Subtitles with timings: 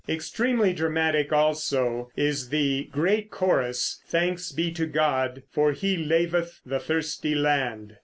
[0.09, 6.79] Extremely dramatic, also, is the great chorus "Thanks Be to God, for He Laveth the
[6.79, 7.97] Thirsty Land."